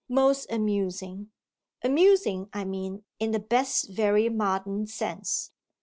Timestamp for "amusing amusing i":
0.51-2.63